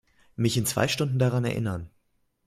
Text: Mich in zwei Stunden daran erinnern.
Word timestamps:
Mich 0.35 0.57
in 0.57 0.65
zwei 0.65 0.87
Stunden 0.87 1.19
daran 1.19 1.45
erinnern. 1.45 1.91